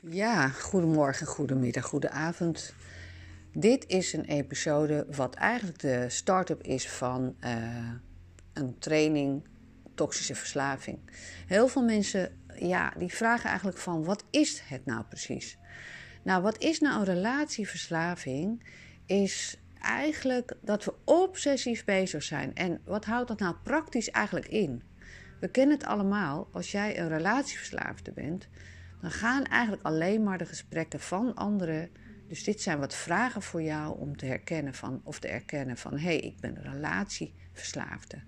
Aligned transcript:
Ja, 0.00 0.48
goedemorgen, 0.48 1.26
goedemiddag, 1.26 1.84
goedenavond. 1.84 2.74
Dit 3.52 3.86
is 3.86 4.12
een 4.12 4.24
episode 4.24 5.06
wat 5.10 5.34
eigenlijk 5.34 5.78
de 5.78 6.04
start-up 6.08 6.62
is 6.62 6.88
van 6.88 7.36
uh, 7.40 7.92
een 8.52 8.78
training 8.78 9.48
toxische 9.94 10.34
verslaving. 10.34 10.98
Heel 11.46 11.68
veel 11.68 11.82
mensen 11.82 12.38
ja, 12.54 12.92
die 12.98 13.14
vragen 13.14 13.48
eigenlijk 13.48 13.78
van 13.78 14.04
wat 14.04 14.24
is 14.30 14.62
het 14.64 14.86
nou 14.86 15.04
precies? 15.04 15.58
Nou, 16.22 16.42
wat 16.42 16.58
is 16.58 16.80
nou 16.80 16.98
een 16.98 17.14
relatieverslaving? 17.14 18.64
Is 19.06 19.58
eigenlijk 19.80 20.52
dat 20.60 20.84
we 20.84 20.94
obsessief 21.04 21.84
bezig 21.84 22.22
zijn. 22.22 22.54
En 22.54 22.80
wat 22.84 23.04
houdt 23.04 23.28
dat 23.28 23.38
nou 23.38 23.54
praktisch 23.62 24.10
eigenlijk 24.10 24.48
in? 24.48 24.82
We 25.40 25.48
kennen 25.48 25.76
het 25.76 25.86
allemaal. 25.86 26.48
Als 26.52 26.70
jij 26.70 26.98
een 26.98 27.08
relatieverslaafde 27.08 28.12
bent, 28.12 28.48
dan 29.00 29.10
gaan 29.10 29.44
eigenlijk 29.44 29.82
alleen 29.82 30.22
maar 30.22 30.38
de 30.38 30.46
gesprekken 30.46 31.00
van 31.00 31.34
anderen. 31.34 31.90
Dus 32.28 32.44
dit 32.44 32.60
zijn 32.60 32.78
wat 32.78 32.94
vragen 32.94 33.42
voor 33.42 33.62
jou 33.62 33.98
om 33.98 34.16
te 34.16 34.26
herkennen 34.26 34.74
van, 34.74 35.00
of 35.04 35.18
te 35.18 35.28
erkennen 35.28 35.76
van 35.76 35.92
hé, 35.92 35.98
hey, 35.98 36.18
ik 36.18 36.40
ben 36.40 36.56
een 36.56 36.72
relatieverslaafde. 36.72 38.22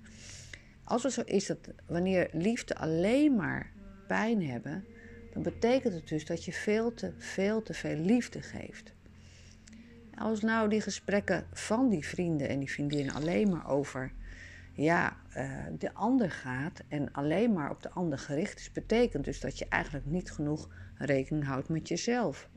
Als 0.85 1.03
het 1.03 1.13
zo 1.13 1.23
is 1.25 1.47
dat 1.47 1.59
wanneer 1.87 2.29
liefde 2.33 2.77
alleen 2.77 3.37
maar 3.37 3.73
pijn 4.07 4.47
hebben, 4.47 4.85
dan 5.33 5.43
betekent 5.43 5.95
het 5.95 6.09
dus 6.09 6.25
dat 6.25 6.45
je 6.45 6.53
veel 6.53 6.95
te 6.95 7.13
veel 7.19 7.63
te 7.63 7.75
veel 7.75 7.97
liefde 7.97 8.43
geeft. 8.43 8.93
Als 10.15 10.41
nou 10.41 10.69
die 10.69 10.81
gesprekken 10.81 11.47
van 11.53 11.89
die 11.89 12.07
vrienden 12.07 12.49
en 12.49 12.59
die 12.59 12.71
vriendinnen 12.71 13.15
alleen 13.15 13.49
maar 13.51 13.69
over 13.69 14.13
ja, 14.73 15.17
uh, 15.37 15.67
de 15.79 15.95
ander 15.95 16.31
gaat 16.31 16.83
en 16.89 17.13
alleen 17.13 17.53
maar 17.53 17.71
op 17.71 17.83
de 17.83 17.91
ander 17.91 18.19
gericht 18.19 18.59
is, 18.59 18.73
betekent 18.73 19.25
dus 19.25 19.41
dat 19.41 19.59
je 19.59 19.67
eigenlijk 19.69 20.07
niet 20.07 20.33
genoeg 20.33 20.69
rekening 20.95 21.45
houdt 21.45 21.69
met 21.69 21.89
jezelf. 21.89 22.49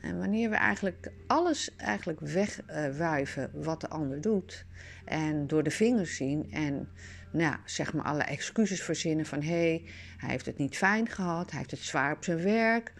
En 0.00 0.18
wanneer 0.18 0.50
we 0.50 0.56
eigenlijk 0.56 1.12
alles 1.26 1.76
eigenlijk 1.76 2.20
wegwuiven 2.20 3.50
wat 3.54 3.80
de 3.80 3.88
ander 3.88 4.20
doet 4.20 4.66
en 5.04 5.46
door 5.46 5.62
de 5.62 5.70
vingers 5.70 6.16
zien 6.16 6.52
en 6.52 6.88
nou, 7.32 7.56
zeg 7.64 7.92
maar 7.92 8.04
alle 8.04 8.22
excuses 8.22 8.82
verzinnen 8.82 9.26
van 9.26 9.42
hé, 9.42 9.48
hey, 9.48 9.84
hij 10.16 10.30
heeft 10.30 10.46
het 10.46 10.58
niet 10.58 10.76
fijn 10.76 11.08
gehad, 11.08 11.50
hij 11.50 11.58
heeft 11.58 11.70
het 11.70 11.80
zwaar 11.80 12.16
op 12.16 12.24
zijn 12.24 12.42
werk, 12.42 12.92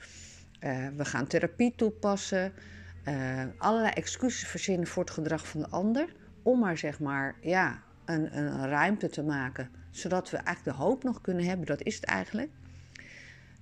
uh, 0.60 0.88
we 0.96 1.04
gaan 1.04 1.26
therapie 1.26 1.74
toepassen, 1.76 2.52
uh, 3.08 3.42
allerlei 3.56 3.92
excuses 3.92 4.48
verzinnen 4.48 4.86
voor 4.86 5.02
het 5.02 5.12
gedrag 5.12 5.48
van 5.48 5.60
de 5.60 5.68
ander, 5.68 6.12
om 6.42 6.58
maar 6.58 6.78
zeg 6.78 7.00
maar 7.00 7.36
ja, 7.40 7.82
een, 8.04 8.38
een 8.38 8.68
ruimte 8.68 9.08
te 9.08 9.22
maken, 9.22 9.70
zodat 9.90 10.30
we 10.30 10.36
eigenlijk 10.36 10.76
de 10.76 10.82
hoop 10.82 11.02
nog 11.02 11.20
kunnen 11.20 11.44
hebben, 11.44 11.66
dat 11.66 11.82
is 11.82 11.94
het 11.94 12.04
eigenlijk. 12.04 12.50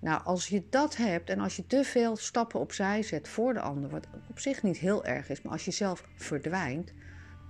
Nou, 0.00 0.24
als 0.24 0.46
je 0.46 0.62
dat 0.70 0.96
hebt 0.96 1.30
en 1.30 1.40
als 1.40 1.56
je 1.56 1.66
te 1.66 1.84
veel 1.84 2.16
stappen 2.16 2.60
opzij 2.60 3.02
zet 3.02 3.28
voor 3.28 3.54
de 3.54 3.60
ander, 3.60 3.90
wat 3.90 4.06
op 4.28 4.38
zich 4.38 4.62
niet 4.62 4.78
heel 4.78 5.04
erg 5.04 5.28
is, 5.28 5.42
maar 5.42 5.52
als 5.52 5.64
je 5.64 5.70
zelf 5.70 6.04
verdwijnt, 6.14 6.92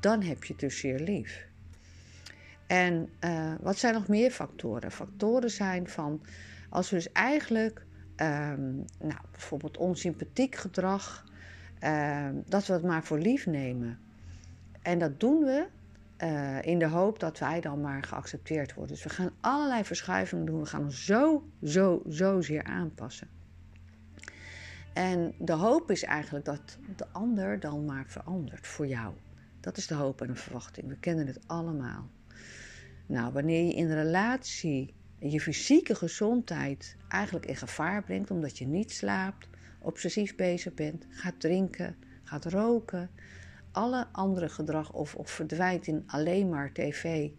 dan 0.01 0.23
heb 0.23 0.45
je 0.45 0.53
het 0.53 0.61
dus 0.61 0.79
zeer 0.79 1.01
lief. 1.01 1.47
En 2.67 3.09
uh, 3.25 3.53
wat 3.61 3.79
zijn 3.79 3.95
nog 3.95 4.09
meer 4.09 4.31
factoren? 4.31 4.91
Factoren 4.91 5.51
zijn 5.51 5.89
van 5.89 6.23
als 6.69 6.91
we 6.91 6.97
dus 6.97 7.13
eigenlijk 7.13 7.87
um, 8.17 8.85
nou, 8.99 9.21
bijvoorbeeld 9.33 9.77
onsympathiek 9.77 10.55
gedrag, 10.55 11.25
um, 11.85 12.43
dat 12.47 12.67
we 12.67 12.73
het 12.73 12.83
maar 12.83 13.05
voor 13.05 13.19
lief 13.19 13.47
nemen. 13.47 13.99
En 14.83 14.99
dat 14.99 15.21
doen 15.21 15.45
we 15.45 15.67
uh, 16.23 16.63
in 16.63 16.79
de 16.79 16.87
hoop 16.87 17.21
dat 17.21 17.39
wij 17.39 17.61
dan 17.61 17.81
maar 17.81 18.03
geaccepteerd 18.03 18.75
worden. 18.75 18.95
Dus 18.95 19.05
we 19.05 19.11
gaan 19.11 19.31
allerlei 19.41 19.85
verschuivingen 19.85 20.47
doen. 20.47 20.61
We 20.61 20.67
gaan 20.67 20.85
ons 20.85 21.05
zo, 21.05 21.49
zo, 21.63 22.03
zo 22.09 22.41
zeer 22.41 22.65
aanpassen. 22.65 23.29
En 24.95 25.35
de 25.39 25.53
hoop 25.53 25.91
is 25.91 26.03
eigenlijk 26.03 26.45
dat 26.45 26.79
de 26.97 27.07
ander 27.13 27.61
dan 27.61 27.85
maar 27.85 28.05
verandert 28.07 28.67
voor 28.67 28.87
jou. 28.87 29.15
Dat 29.61 29.77
is 29.77 29.87
de 29.87 29.95
hoop 29.95 30.21
en 30.21 30.27
de 30.27 30.35
verwachting. 30.35 30.89
We 30.89 30.99
kennen 30.99 31.27
het 31.27 31.41
allemaal. 31.47 32.09
Nou, 33.07 33.33
wanneer 33.33 33.65
je 33.65 33.75
in 33.75 33.93
relatie 33.93 34.95
je 35.19 35.41
fysieke 35.41 35.95
gezondheid 35.95 36.97
eigenlijk 37.09 37.47
in 37.47 37.57
gevaar 37.57 38.03
brengt 38.03 38.31
omdat 38.31 38.59
je 38.59 38.67
niet 38.67 38.93
slaapt, 38.93 39.49
obsessief 39.79 40.37
bezig 40.37 40.75
bent, 40.75 41.07
gaat 41.11 41.41
drinken, 41.41 41.97
gaat 42.23 42.45
roken, 42.45 43.11
alle 43.73 44.07
andere 44.13 44.49
gedrag 44.49 44.93
of, 44.93 45.15
verdwijnt 45.25 45.87
in 45.87 46.03
alleen 46.07 46.49
maar 46.49 46.73
tv 46.73 47.31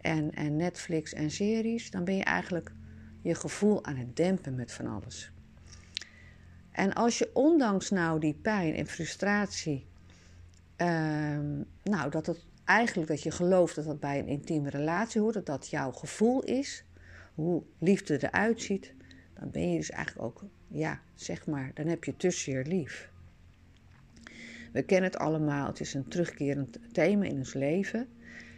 en, 0.00 0.34
en 0.34 0.56
Netflix 0.56 1.12
en 1.12 1.30
series, 1.30 1.90
dan 1.90 2.04
ben 2.04 2.16
je 2.16 2.24
eigenlijk 2.24 2.72
je 3.22 3.34
gevoel 3.34 3.84
aan 3.84 3.96
het 3.96 4.16
dempen 4.16 4.54
met 4.54 4.72
van 4.72 4.86
alles. 4.86 5.32
En 6.70 6.92
als 6.92 7.18
je 7.18 7.30
ondanks 7.32 7.90
nou 7.90 8.20
die 8.20 8.34
pijn 8.34 8.74
en 8.74 8.86
frustratie, 8.86 9.86
uh, 10.76 11.38
nou 11.82 12.10
dat 12.10 12.26
het 12.26 12.46
eigenlijk 12.64 13.08
dat 13.08 13.22
je 13.22 13.30
gelooft 13.30 13.74
dat 13.74 13.84
dat 13.84 14.00
bij 14.00 14.18
een 14.18 14.28
intieme 14.28 14.70
relatie 14.70 15.20
hoort, 15.20 15.34
dat 15.34 15.46
dat 15.46 15.68
jouw 15.68 15.92
gevoel 15.92 16.42
is, 16.42 16.84
hoe 17.34 17.62
liefde 17.78 18.24
eruit 18.24 18.62
ziet, 18.62 18.94
dan 19.34 19.50
ben 19.50 19.70
je 19.70 19.76
dus 19.76 19.90
eigenlijk 19.90 20.26
ook, 20.26 20.44
ja, 20.68 21.00
zeg 21.14 21.46
maar, 21.46 21.70
dan 21.74 21.86
heb 21.86 22.04
je 22.04 22.16
tussen 22.16 22.52
je 22.52 22.64
lief. 22.64 23.10
We 24.72 24.82
kennen 24.82 25.10
het 25.10 25.18
allemaal, 25.18 25.66
het 25.66 25.80
is 25.80 25.94
een 25.94 26.08
terugkerend 26.08 26.78
thema 26.92 27.24
in 27.24 27.36
ons 27.36 27.54
leven. 27.54 28.08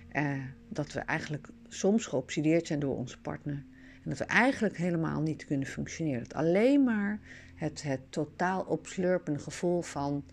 Eh, 0.09 0.45
dat 0.69 0.93
we 0.93 1.01
eigenlijk 1.01 1.49
soms 1.69 2.07
geobsedeerd 2.07 2.67
zijn 2.67 2.81
door 2.81 2.97
onze 2.97 3.21
partner. 3.21 3.65
En 4.03 4.11
dat 4.11 4.19
we 4.19 4.25
eigenlijk 4.25 4.77
helemaal 4.77 5.21
niet 5.21 5.45
kunnen 5.45 5.67
functioneren. 5.67 6.23
Dat 6.23 6.35
alleen 6.35 6.85
maar 6.85 7.21
het, 7.55 7.83
het 7.83 8.01
totaal 8.09 8.63
opslurpende 8.63 9.39
gevoel 9.39 9.83
van 9.83 10.25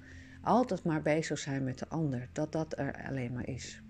altijd 0.41 0.83
maar 0.83 1.01
bezig 1.01 1.39
zijn 1.39 1.63
met 1.63 1.79
de 1.79 1.87
ander, 1.87 2.29
dat 2.31 2.51
dat 2.51 2.79
er 2.79 3.05
alleen 3.07 3.33
maar 3.33 3.47
is. 3.47 3.81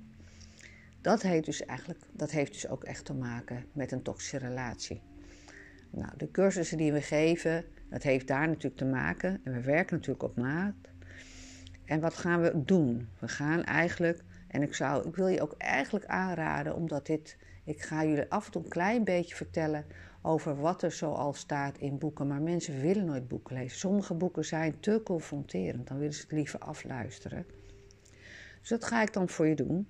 Dat 1.02 1.22
heeft 1.22 1.46
dus 1.46 1.66
eigenlijk, 1.66 2.00
dat 2.12 2.32
heeft 2.32 2.54
dus 2.54 2.68
ook 2.68 2.84
echt 2.84 3.06
te 3.06 3.14
maken 3.14 3.66
met 3.72 3.92
een 3.92 4.02
toxische 4.02 4.38
relatie. 4.38 5.02
Nou, 5.90 6.12
de 6.18 6.32
cursussen 6.32 6.78
die 6.78 6.92
we 6.92 7.02
geven, 7.02 7.66
dat 7.90 8.04
heeft 8.04 8.28
daar 8.28 8.48
natuurlijk 8.48 8.78
te 8.78 8.86
maken. 8.86 9.42
En 9.44 9.54
we 9.54 9.62
werken 9.62 9.96
natuurlijk 9.96 10.24
op 10.24 10.36
maat. 10.36 10.76
En 11.90 12.00
wat 12.00 12.18
gaan 12.18 12.42
we 12.42 12.64
doen? 12.66 13.10
We 13.20 13.28
gaan 13.28 13.64
eigenlijk, 13.64 14.24
en 14.48 14.62
ik, 14.62 14.76
zou, 14.76 15.08
ik 15.08 15.16
wil 15.16 15.28
je 15.28 15.42
ook 15.42 15.54
eigenlijk 15.58 16.06
aanraden, 16.06 16.76
omdat 16.76 17.06
dit, 17.06 17.38
ik 17.64 17.82
ga 17.82 18.06
jullie 18.06 18.32
af 18.32 18.46
en 18.46 18.52
toe 18.52 18.64
een 18.64 18.70
klein 18.70 19.04
beetje 19.04 19.36
vertellen 19.36 19.86
over 20.22 20.60
wat 20.60 20.84
er 20.84 20.92
zoal 20.92 21.34
staat 21.34 21.78
in 21.78 21.98
boeken. 21.98 22.28
Maar 22.28 22.42
mensen 22.42 22.82
willen 22.82 23.06
nooit 23.06 23.28
boeken 23.28 23.56
lezen. 23.56 23.78
Sommige 23.78 24.14
boeken 24.14 24.46
zijn 24.46 24.80
te 24.80 25.02
confronterend, 25.04 25.88
dan 25.88 25.98
willen 25.98 26.14
ze 26.14 26.22
het 26.22 26.32
liever 26.32 26.60
afluisteren. 26.60 27.46
Dus 28.60 28.70
dat 28.70 28.86
ga 28.86 29.02
ik 29.02 29.14
dan 29.14 29.30
voor 29.30 29.48
je 29.48 29.56
doen. 29.56 29.88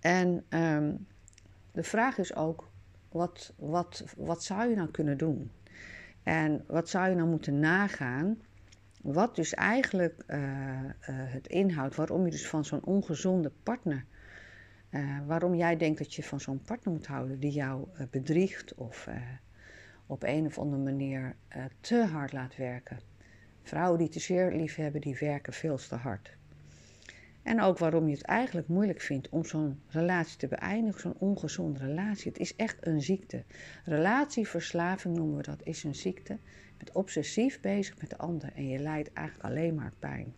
En 0.00 0.44
um, 0.48 1.06
de 1.72 1.82
vraag 1.82 2.18
is 2.18 2.34
ook, 2.34 2.68
wat, 3.08 3.52
wat, 3.56 4.04
wat 4.16 4.44
zou 4.44 4.68
je 4.68 4.76
nou 4.76 4.90
kunnen 4.90 5.18
doen? 5.18 5.50
En 6.22 6.64
wat 6.66 6.88
zou 6.88 7.08
je 7.08 7.14
nou 7.14 7.28
moeten 7.28 7.58
nagaan? 7.58 8.38
Wat 9.04 9.36
dus 9.36 9.54
eigenlijk 9.54 10.24
uh, 10.26 10.38
uh, 10.38 10.88
het 11.06 11.46
inhoudt, 11.46 11.96
waarom 11.96 12.24
je 12.24 12.30
dus 12.30 12.48
van 12.48 12.64
zo'n 12.64 12.84
ongezonde 12.84 13.52
partner, 13.62 14.04
uh, 14.90 15.18
waarom 15.26 15.54
jij 15.54 15.76
denkt 15.76 15.98
dat 15.98 16.14
je 16.14 16.22
van 16.22 16.40
zo'n 16.40 16.62
partner 16.62 16.94
moet 16.94 17.06
houden 17.06 17.40
die 17.40 17.50
jou 17.50 17.86
bedriegt 18.10 18.74
of 18.74 19.08
op 20.06 20.22
een 20.22 20.46
of 20.46 20.58
andere 20.58 20.82
manier 20.82 21.36
te 21.80 22.04
hard 22.04 22.32
laat 22.32 22.56
werken. 22.56 22.98
Vrouwen 23.62 23.98
die 23.98 24.08
te 24.08 24.20
zeer 24.20 24.52
lief 24.52 24.74
hebben, 24.74 25.00
die 25.00 25.16
werken 25.20 25.52
veel 25.52 25.76
te 25.76 25.94
hard. 25.94 26.36
En 27.44 27.60
ook 27.60 27.78
waarom 27.78 28.08
je 28.08 28.14
het 28.14 28.24
eigenlijk 28.24 28.68
moeilijk 28.68 29.00
vindt 29.00 29.28
om 29.28 29.44
zo'n 29.44 29.80
relatie 29.88 30.36
te 30.36 30.48
beëindigen, 30.48 31.00
zo'n 31.00 31.18
ongezonde 31.18 31.78
relatie. 31.78 32.30
Het 32.30 32.40
is 32.40 32.56
echt 32.56 32.86
een 32.86 33.02
ziekte. 33.02 33.44
Relatieverslaving 33.84 35.16
noemen 35.16 35.36
we 35.36 35.42
dat, 35.42 35.62
is 35.62 35.84
een 35.84 35.94
ziekte. 35.94 36.32
Je 36.32 36.76
bent 36.76 36.92
obsessief 36.92 37.60
bezig 37.60 38.00
met 38.00 38.10
de 38.10 38.18
ander 38.18 38.52
en 38.54 38.68
je 38.68 38.78
lijdt 38.78 39.12
eigenlijk 39.12 39.48
alleen 39.48 39.74
maar 39.74 39.92
pijn. 39.98 40.34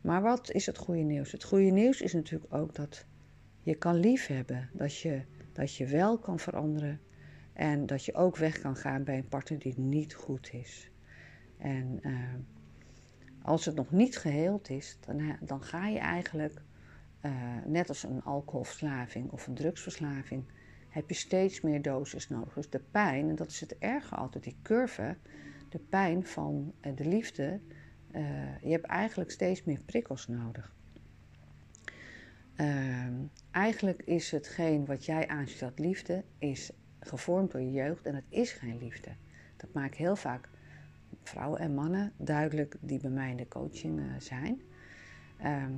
Maar 0.00 0.22
wat 0.22 0.50
is 0.50 0.66
het 0.66 0.78
goede 0.78 1.02
nieuws? 1.02 1.32
Het 1.32 1.44
goede 1.44 1.70
nieuws 1.70 2.00
is 2.00 2.12
natuurlijk 2.12 2.54
ook 2.54 2.74
dat 2.74 3.06
je 3.62 3.74
kan 3.74 3.94
liefhebben, 3.94 4.70
dat 4.72 4.98
je, 4.98 5.22
dat 5.52 5.74
je 5.74 5.86
wel 5.86 6.18
kan 6.18 6.38
veranderen 6.38 7.00
en 7.52 7.86
dat 7.86 8.04
je 8.04 8.14
ook 8.14 8.36
weg 8.36 8.58
kan 8.58 8.76
gaan 8.76 9.04
bij 9.04 9.16
een 9.16 9.28
partner 9.28 9.58
die 9.58 9.78
niet 9.78 10.14
goed 10.14 10.52
is. 10.52 10.90
En 11.58 11.98
uh, 12.02 12.18
als 13.42 13.64
het 13.64 13.74
nog 13.74 13.90
niet 13.90 14.16
geheeld 14.16 14.70
is, 14.70 14.98
dan, 15.00 15.36
dan 15.40 15.62
ga 15.62 15.88
je 15.88 15.98
eigenlijk, 15.98 16.62
uh, 17.22 17.32
net 17.66 17.88
als 17.88 18.02
een 18.02 18.22
alcoholverslaving 18.22 19.30
of 19.30 19.46
een 19.46 19.54
drugsverslaving, 19.54 20.44
heb 20.88 21.08
je 21.08 21.14
steeds 21.14 21.60
meer 21.60 21.82
dosis 21.82 22.28
nodig. 22.28 22.54
Dus 22.54 22.70
de 22.70 22.82
pijn, 22.90 23.28
en 23.28 23.34
dat 23.34 23.50
is 23.50 23.60
het 23.60 23.78
erge 23.78 24.14
altijd, 24.14 24.44
die 24.44 24.56
curve, 24.62 25.16
de 25.68 25.78
pijn 25.78 26.26
van 26.26 26.72
uh, 26.80 26.96
de 26.96 27.08
liefde, 27.08 27.60
uh, 28.12 28.60
je 28.62 28.70
hebt 28.70 28.86
eigenlijk 28.86 29.30
steeds 29.30 29.64
meer 29.64 29.80
prikkels 29.86 30.26
nodig. 30.26 30.76
Ehm, 32.54 33.14
eigenlijk 33.50 34.02
is 34.02 34.30
hetgeen 34.30 34.86
wat 34.86 35.04
jij 35.04 35.28
aanziet 35.28 35.62
als 35.62 35.72
liefde, 35.76 36.24
is 36.38 36.70
gevormd 37.00 37.50
door 37.50 37.60
je 37.60 37.72
jeugd 37.72 38.06
en 38.06 38.14
het 38.14 38.24
is 38.28 38.52
geen 38.52 38.78
liefde. 38.78 39.10
Dat 39.56 39.72
maak 39.72 39.86
ik 39.86 39.98
heel 39.98 40.16
vaak 40.16 40.48
vrouwen 41.28 41.60
en 41.60 41.74
mannen 41.74 42.12
duidelijk 42.16 42.76
die 42.80 43.00
bij 43.00 43.10
mij 43.10 43.30
in 43.30 43.36
de 43.36 43.48
coaching 43.48 44.02
zijn. 44.18 44.60
Ehm, 45.38 45.72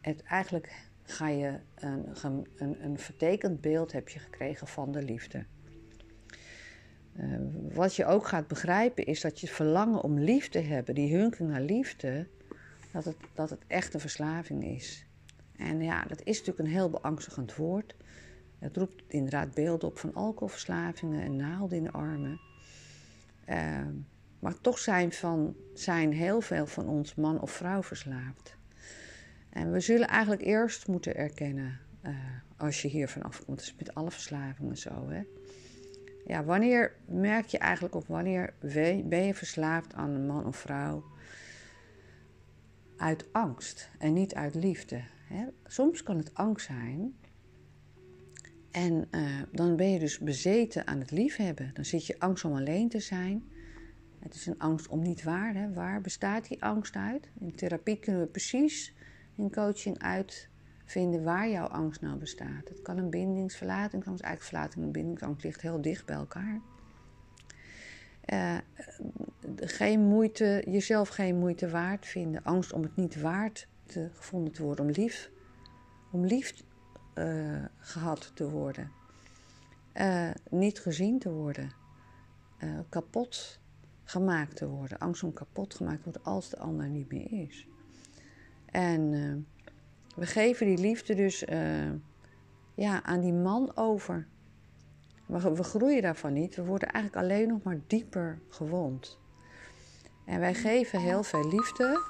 het, 0.00 0.22
eigenlijk 0.22 0.88
ga 1.02 1.28
je 1.28 1.58
een, 1.74 2.06
een, 2.56 2.84
een 2.84 2.98
vertekend 2.98 3.60
beeld 3.60 3.92
heb 3.92 4.08
je 4.08 4.18
gekregen 4.18 4.66
van 4.66 4.92
de 4.92 5.02
liefde. 5.02 5.44
Uh, 7.16 7.38
wat 7.74 7.96
je 7.96 8.06
ook 8.06 8.26
gaat 8.26 8.48
begrijpen 8.48 9.06
is 9.06 9.20
dat 9.20 9.40
je 9.40 9.46
verlangen 9.46 10.02
om 10.02 10.18
liefde 10.18 10.60
hebben, 10.60 10.94
die 10.94 11.16
hunking 11.16 11.50
naar 11.50 11.60
liefde, 11.60 12.26
dat 12.92 13.04
het, 13.04 13.16
dat 13.34 13.50
het 13.50 13.60
echt 13.66 13.94
een 13.94 14.00
verslaving 14.00 14.64
is. 14.64 15.06
En 15.56 15.82
ja, 15.82 16.04
dat 16.04 16.22
is 16.22 16.38
natuurlijk 16.38 16.58
een 16.58 16.74
heel 16.74 16.90
beangstigend 16.90 17.56
woord. 17.56 17.94
Het 18.58 18.76
roept 18.76 19.02
inderdaad 19.06 19.54
beelden 19.54 19.88
op 19.88 19.98
van 19.98 20.14
alcoholverslavingen 20.14 21.22
en 21.22 21.36
naalden 21.36 21.78
in 21.78 21.84
de 21.84 21.92
armen. 21.92 22.40
Uh, 23.48 23.86
maar 24.38 24.60
toch 24.60 24.78
zijn, 24.78 25.12
van, 25.12 25.56
zijn 25.74 26.12
heel 26.12 26.40
veel 26.40 26.66
van 26.66 26.88
ons 26.88 27.14
man 27.14 27.40
of 27.40 27.50
vrouw 27.50 27.82
verslaafd. 27.82 28.56
En 29.50 29.72
we 29.72 29.80
zullen 29.80 30.08
eigenlijk 30.08 30.42
eerst 30.42 30.88
moeten 30.88 31.16
erkennen, 31.16 31.78
uh, 32.04 32.16
als 32.56 32.82
je 32.82 32.88
hier 32.88 33.08
vanaf 33.08 33.44
komt, 33.44 33.58
dus 33.58 33.74
met 33.78 33.94
alle 33.94 34.10
verslavingen 34.10 34.76
zo. 34.76 35.08
Hè? 35.08 35.22
Ja, 36.26 36.44
wanneer 36.44 36.94
merk 37.06 37.46
je 37.46 37.58
eigenlijk 37.58 37.94
op 37.94 38.06
wanneer 38.06 38.54
ben 39.04 39.24
je 39.24 39.34
verslaafd 39.34 39.94
aan 39.94 40.10
een 40.10 40.26
man 40.26 40.46
of 40.46 40.56
vrouw? 40.56 41.04
Uit 42.96 43.32
angst 43.32 43.90
en 43.98 44.12
niet 44.12 44.34
uit 44.34 44.54
liefde. 44.54 45.00
Hè? 45.28 45.44
Soms 45.66 46.02
kan 46.02 46.16
het 46.16 46.34
angst 46.34 46.66
zijn. 46.66 47.16
En 48.70 49.08
uh, 49.10 49.42
dan 49.52 49.76
ben 49.76 49.90
je 49.90 49.98
dus 49.98 50.18
bezeten 50.18 50.86
aan 50.86 50.98
het 50.98 51.10
liefhebben. 51.10 51.70
Dan 51.74 51.84
zit 51.84 52.06
je 52.06 52.18
angst 52.18 52.44
om 52.44 52.56
alleen 52.56 52.88
te 52.88 53.00
zijn. 53.00 53.44
Het 54.28 54.36
is 54.36 54.46
een 54.46 54.58
angst 54.58 54.88
om 54.88 55.02
niet 55.02 55.22
waar. 55.22 55.54
Hè? 55.54 55.72
Waar 55.72 56.00
bestaat 56.00 56.48
die 56.48 56.62
angst 56.62 56.96
uit? 56.96 57.30
In 57.38 57.54
therapie 57.54 57.98
kunnen 57.98 58.22
we 58.22 58.26
precies 58.26 58.94
in 59.34 59.50
coaching 59.50 59.98
uitvinden 59.98 61.22
waar 61.22 61.48
jouw 61.48 61.66
angst 61.66 62.00
nou 62.00 62.18
bestaat. 62.18 62.68
Het 62.68 62.82
kan 62.82 62.98
een 62.98 63.10
bindingsverlatingsangst, 63.10 64.22
eigenlijk 64.22 64.54
verlating 64.54 64.84
en 64.84 64.92
bindingsangst 64.92 65.44
ligt 65.44 65.60
heel 65.60 65.80
dicht 65.80 66.06
bij 66.06 66.16
elkaar. 66.16 66.60
Uh, 68.32 68.58
geen 69.56 70.00
moeite, 70.00 70.64
jezelf 70.66 71.08
geen 71.08 71.38
moeite 71.38 71.70
waard 71.70 72.06
vinden. 72.06 72.44
Angst 72.44 72.72
om 72.72 72.82
het 72.82 72.96
niet 72.96 73.20
waard 73.20 73.68
te, 73.86 74.10
gevonden 74.14 74.52
te 74.52 74.62
worden, 74.62 74.84
om 74.84 74.90
lief, 74.90 75.30
om 76.10 76.24
lief 76.24 76.62
uh, 77.14 77.64
gehad 77.78 78.30
te 78.34 78.50
worden. 78.50 78.90
Uh, 79.94 80.30
niet 80.50 80.80
gezien 80.80 81.18
te 81.18 81.30
worden. 81.30 81.70
kapot 82.88 83.60
gemaakt 84.10 84.56
te 84.56 84.68
worden. 84.68 84.98
Angst 84.98 85.22
om 85.22 85.32
kapot 85.32 85.74
gemaakt 85.74 86.04
worden 86.04 86.24
als 86.24 86.50
de 86.50 86.58
ander 86.58 86.88
niet 86.88 87.12
meer 87.12 87.32
is. 87.32 87.66
En 88.66 89.12
uh, 89.12 89.34
we 90.16 90.26
geven 90.26 90.66
die 90.66 90.78
liefde 90.78 91.14
dus 91.14 91.42
uh, 91.42 91.90
ja, 92.74 93.02
aan 93.02 93.20
die 93.20 93.32
man 93.32 93.76
over. 93.76 94.26
Maar 95.26 95.54
we 95.54 95.62
groeien 95.62 96.02
daarvan 96.02 96.32
niet. 96.32 96.56
We 96.56 96.64
worden 96.64 96.88
eigenlijk 96.88 97.24
alleen 97.24 97.48
nog 97.48 97.62
maar 97.62 97.80
dieper 97.86 98.38
gewond. 98.48 99.18
En 100.24 100.40
wij 100.40 100.54
geven 100.54 101.00
heel 101.00 101.22
veel 101.22 101.48
liefde 101.48 102.00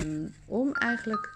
um, 0.00 0.34
om 0.46 0.72
eigenlijk 0.72 1.34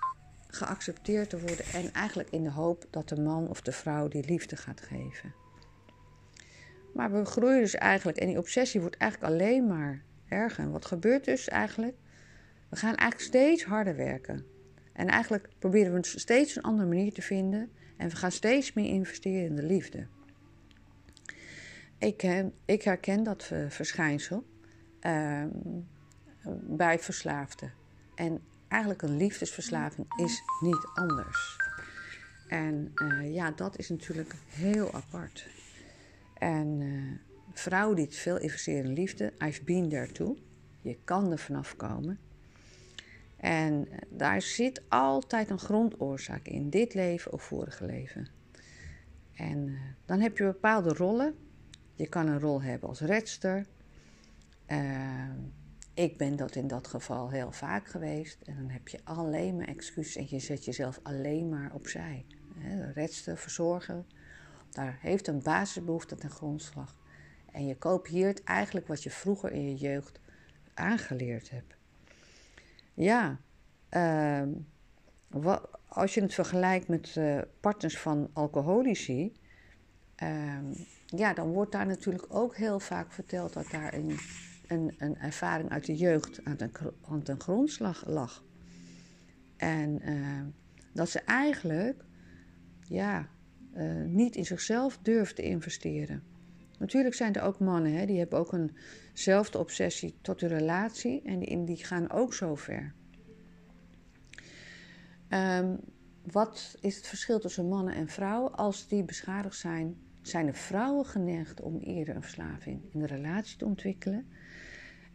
geaccepteerd 0.48 1.30
te 1.30 1.40
worden. 1.40 1.64
En 1.66 1.92
eigenlijk 1.92 2.30
in 2.30 2.42
de 2.42 2.50
hoop 2.50 2.86
dat 2.90 3.08
de 3.08 3.20
man 3.20 3.48
of 3.48 3.60
de 3.60 3.72
vrouw 3.72 4.08
die 4.08 4.24
liefde 4.24 4.56
gaat 4.56 4.80
geven. 4.80 5.34
Maar 6.94 7.12
we 7.12 7.24
groeien 7.24 7.60
dus 7.60 7.74
eigenlijk, 7.74 8.18
en 8.18 8.26
die 8.26 8.38
obsessie 8.38 8.80
wordt 8.80 8.96
eigenlijk 8.96 9.32
alleen 9.32 9.66
maar 9.66 10.02
erger. 10.28 10.64
En 10.64 10.70
wat 10.70 10.86
gebeurt 10.86 11.24
dus 11.24 11.48
eigenlijk? 11.48 11.96
We 12.68 12.76
gaan 12.76 12.94
eigenlijk 12.94 13.20
steeds 13.20 13.64
harder 13.64 13.96
werken. 13.96 14.44
En 14.92 15.08
eigenlijk 15.08 15.48
proberen 15.58 15.92
we 15.92 16.00
steeds 16.02 16.56
een 16.56 16.62
andere 16.62 16.88
manier 16.88 17.12
te 17.12 17.22
vinden. 17.22 17.70
En 17.96 18.08
we 18.08 18.16
gaan 18.16 18.32
steeds 18.32 18.72
meer 18.72 18.88
investeren 18.88 19.44
in 19.44 19.56
de 19.56 19.62
liefde. 19.62 20.06
Ik, 21.98 22.44
ik 22.64 22.82
herken 22.82 23.22
dat 23.22 23.50
verschijnsel 23.68 24.44
uh, 25.02 25.44
bij 26.62 26.98
verslaafden. 26.98 27.72
En 28.14 28.40
eigenlijk 28.68 29.02
een 29.02 29.16
liefdesverslaving 29.16 30.06
is 30.16 30.42
niet 30.60 30.88
anders. 30.94 31.56
En 32.48 32.92
uh, 32.94 33.34
ja, 33.34 33.50
dat 33.50 33.78
is 33.78 33.88
natuurlijk 33.88 34.34
heel 34.48 34.92
apart. 34.92 35.46
En 36.34 36.80
uh, 36.80 37.12
vrouwen 37.52 37.96
die 37.96 38.08
veel 38.10 38.38
investeren 38.38 38.84
in 38.84 38.92
liefde, 38.92 39.32
I've 39.38 39.64
been 39.64 39.88
there 39.88 40.12
too. 40.12 40.36
Je 40.80 40.98
kan 41.04 41.32
er 41.32 41.38
vanaf 41.38 41.76
komen. 41.76 42.18
En 43.36 43.88
eh, 43.90 43.98
daar 44.08 44.42
zit 44.42 44.82
altijd 44.88 45.50
een 45.50 45.58
grondoorzaak 45.58 46.46
in, 46.46 46.70
dit 46.70 46.94
leven 46.94 47.32
of 47.32 47.42
vorige 47.42 47.86
leven. 47.86 48.28
En 49.34 49.66
uh, 49.66 49.80
dan 50.04 50.20
heb 50.20 50.38
je 50.38 50.44
bepaalde 50.44 50.92
rollen. 50.92 51.34
Je 51.94 52.08
kan 52.08 52.26
een 52.26 52.40
rol 52.40 52.62
hebben 52.62 52.88
als 52.88 53.00
redster. 53.00 53.66
Ik 55.94 56.16
ben 56.16 56.36
dat 56.36 56.56
in 56.56 56.66
dat 56.66 56.86
geval 56.86 57.30
heel 57.30 57.52
vaak 57.52 57.88
geweest. 57.88 58.42
En 58.42 58.56
dan 58.56 58.68
heb 58.68 58.88
je 58.88 58.98
alleen 59.04 59.56
maar 59.56 59.66
excuses 59.66 60.16
en 60.16 60.26
je 60.28 60.38
zet 60.38 60.64
jezelf 60.64 61.00
alleen 61.02 61.48
maar 61.48 61.74
opzij. 61.74 62.26
He, 62.58 62.92
redster, 62.92 63.38
verzorgen, 63.38 64.06
daar 64.74 64.98
heeft 65.00 65.26
een 65.26 65.42
basisbehoefte 65.42 66.16
ten 66.16 66.30
grondslag. 66.30 66.96
En 67.52 67.66
je 67.66 67.76
kopieert 67.76 68.44
eigenlijk 68.44 68.86
wat 68.86 69.02
je 69.02 69.10
vroeger 69.10 69.52
in 69.52 69.68
je 69.68 69.76
jeugd 69.76 70.20
aangeleerd 70.74 71.50
hebt. 71.50 71.76
Ja, 72.94 73.38
uh, 73.90 74.42
wat, 75.28 75.68
als 75.88 76.14
je 76.14 76.20
het 76.20 76.34
vergelijkt 76.34 76.88
met 76.88 77.14
uh, 77.18 77.40
partners 77.60 77.98
van 77.98 78.30
alcoholici, 78.32 79.32
uh, 80.22 80.58
ja, 81.06 81.34
dan 81.34 81.52
wordt 81.52 81.72
daar 81.72 81.86
natuurlijk 81.86 82.26
ook 82.28 82.56
heel 82.56 82.80
vaak 82.80 83.12
verteld 83.12 83.52
dat 83.52 83.70
daar 83.70 83.94
een, 83.94 84.18
een, 84.66 84.94
een 84.98 85.18
ervaring 85.18 85.70
uit 85.70 85.86
de 85.86 85.96
jeugd 85.96 86.44
aan 86.44 86.56
ten, 86.56 86.72
aan 87.08 87.22
ten 87.22 87.40
grondslag 87.40 88.06
lag. 88.06 88.44
En 89.56 90.00
ehm, 90.00 90.46
dat 90.92 91.08
ze 91.08 91.20
eigenlijk, 91.20 92.04
ja, 92.88 93.28
uh, 93.76 94.04
niet 94.04 94.36
in 94.36 94.44
zichzelf 94.44 94.98
durven 95.02 95.34
te 95.34 95.42
investeren. 95.42 96.22
Natuurlijk 96.78 97.14
zijn 97.14 97.34
er 97.34 97.42
ook 97.42 97.58
mannen, 97.58 97.92
hè, 97.92 98.06
die 98.06 98.18
hebben 98.18 98.38
ook 98.38 98.52
eenzelfde 99.10 99.58
obsessie 99.58 100.14
tot 100.20 100.40
hun 100.40 100.50
relatie 100.50 101.22
en 101.22 101.64
die, 101.64 101.84
gaan 101.84 102.10
ook 102.10 102.34
zo 102.34 102.54
ver. 102.54 102.94
Um, 105.28 105.80
wat 106.30 106.76
is 106.80 106.96
het 106.96 107.06
verschil 107.06 107.38
tussen 107.38 107.68
mannen 107.68 107.94
en 107.94 108.08
vrouwen? 108.08 108.54
Als 108.54 108.88
die 108.88 109.04
beschadigd 109.04 109.56
zijn, 109.56 109.96
zijn 110.22 110.46
de 110.46 110.52
vrouwen 110.52 111.06
geneigd 111.06 111.60
om 111.60 111.78
eerder 111.78 112.16
een 112.16 112.22
verslaving 112.22 112.80
in 112.92 113.00
de 113.00 113.06
relatie 113.06 113.56
te 113.56 113.64
ontwikkelen. 113.64 114.26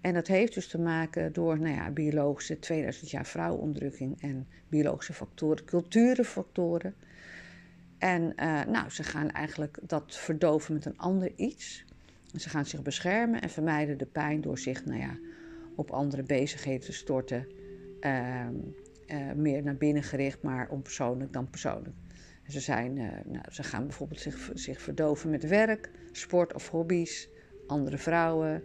En 0.02 0.14
dat 0.14 0.28
heeft 0.28 0.54
dus 0.54 0.68
te 0.68 0.80
maken 0.80 1.34
door 1.34 1.60
nou 1.60 1.76
ja, 1.76 1.92
biologische 1.92 2.60
2000 2.60 3.10
jaar 3.10 3.26
vrouwenonderdrukking 3.26 4.22
en 4.22 4.48
biologische 4.68 5.14
factoren, 5.14 5.66
culturenfactoren. 5.66 6.96
En 8.00 8.22
uh, 8.36 8.64
nou, 8.66 8.90
ze 8.90 9.04
gaan 9.04 9.32
eigenlijk 9.32 9.78
dat 9.82 10.18
verdoven 10.18 10.74
met 10.74 10.86
een 10.86 10.98
ander 10.98 11.32
iets. 11.36 11.86
Ze 12.36 12.50
gaan 12.50 12.66
zich 12.66 12.82
beschermen 12.82 13.42
en 13.42 13.50
vermijden 13.50 13.98
de 13.98 14.06
pijn 14.06 14.42
door 14.42 14.58
zich 14.58 14.86
nou 14.86 15.00
ja, 15.00 15.18
op 15.76 15.92
andere 15.92 16.24
bezigheden 16.24 16.86
te 16.86 16.94
storten. 16.94 17.48
Uh, 18.02 18.46
uh, 19.08 19.32
meer 19.36 19.64
naar 19.64 19.76
binnen 19.76 20.04
gericht, 20.04 20.42
maar 20.42 20.70
onpersoonlijk 20.70 21.34
dan 21.34 21.50
persoonlijk. 21.50 21.96
Ze, 22.48 22.60
zijn, 22.60 22.98
uh, 22.98 23.08
nou, 23.26 23.44
ze 23.52 23.64
gaan 23.64 23.84
bijvoorbeeld 23.84 24.20
zich, 24.20 24.52
zich 24.54 24.82
verdoven 24.82 25.30
met 25.30 25.48
werk, 25.48 25.92
sport 26.12 26.54
of 26.54 26.70
hobby's, 26.70 27.30
andere 27.68 27.98
vrouwen. 27.98 28.64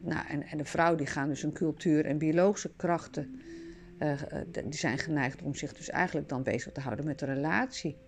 Nou, 0.00 0.26
en, 0.28 0.42
en 0.42 0.58
de 0.58 0.64
vrouwen 0.64 0.98
die 0.98 1.06
gaan 1.06 1.28
dus 1.28 1.42
een 1.42 1.52
cultuur 1.52 2.04
en 2.04 2.18
biologische 2.18 2.70
krachten, 2.76 3.40
die 4.52 4.78
zijn 4.78 4.98
geneigd 4.98 5.42
om 5.42 5.54
zich 5.54 5.72
dus 5.72 5.90
eigenlijk 5.90 6.28
dan 6.28 6.42
bezig 6.42 6.72
te 6.72 6.80
houden 6.80 7.04
met 7.04 7.18
de 7.18 7.26
relatie. 7.26 7.98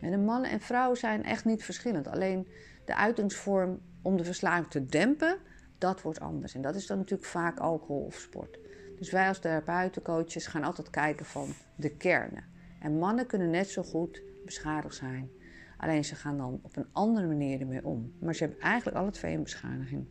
En 0.00 0.10
de 0.10 0.18
mannen 0.18 0.50
en 0.50 0.60
vrouwen 0.60 0.98
zijn 0.98 1.24
echt 1.24 1.44
niet 1.44 1.64
verschillend. 1.64 2.08
Alleen 2.08 2.48
de 2.84 2.94
uitingsvorm 2.94 3.80
om 4.02 4.16
de 4.16 4.24
verslaving 4.24 4.70
te 4.70 4.86
dempen, 4.86 5.38
dat 5.78 6.02
wordt 6.02 6.20
anders. 6.20 6.54
En 6.54 6.62
dat 6.62 6.74
is 6.74 6.86
dan 6.86 6.98
natuurlijk 6.98 7.28
vaak 7.28 7.58
alcohol 7.58 8.04
of 8.04 8.14
sport. 8.14 8.58
Dus 8.98 9.10
wij 9.10 9.28
als 9.28 9.38
therapeutencoaches 9.38 10.46
gaan 10.46 10.64
altijd 10.64 10.90
kijken 10.90 11.26
van 11.26 11.48
de 11.76 11.96
kernen. 11.96 12.44
En 12.80 12.98
mannen 12.98 13.26
kunnen 13.26 13.50
net 13.50 13.68
zo 13.68 13.82
goed 13.82 14.22
beschadigd 14.44 14.94
zijn. 14.94 15.30
Alleen 15.76 16.04
ze 16.04 16.14
gaan 16.14 16.36
dan 16.36 16.60
op 16.62 16.76
een 16.76 16.88
andere 16.92 17.26
manier 17.26 17.60
ermee 17.60 17.84
om. 17.84 18.12
Maar 18.20 18.34
ze 18.34 18.44
hebben 18.44 18.62
eigenlijk 18.62 18.96
alle 18.96 19.10
twee 19.10 19.34
een 19.34 19.42
beschadiging. 19.42 20.06